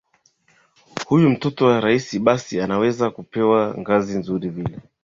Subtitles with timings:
[1.07, 4.79] huyu mtoto wa rais basi anaweza kupewa ngazi nzuri vile